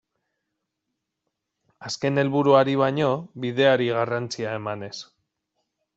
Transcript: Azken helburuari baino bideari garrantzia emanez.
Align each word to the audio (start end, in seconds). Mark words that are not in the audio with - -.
Azken 1.89 2.17
helburuari 2.23 2.75
baino 2.83 3.13
bideari 3.45 3.91
garrantzia 3.99 4.59
emanez. 4.63 4.95